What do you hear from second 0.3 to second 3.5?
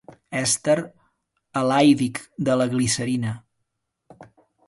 Èster elaídic de la glicerina.